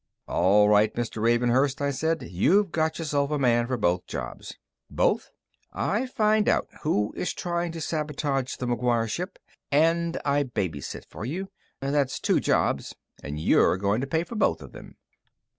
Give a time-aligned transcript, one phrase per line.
[0.27, 1.21] "All right, Mr.
[1.21, 4.55] Ravenhurst," I said, "you've got yourself a man for both jobs."
[4.89, 5.29] "Both?"
[5.73, 9.37] "I find out who is trying to sabotage the McGuire ship,
[9.71, 11.49] and I baby sit for you.
[11.81, 12.95] That's two jobs.
[13.21, 14.95] And you're going to pay for both of them."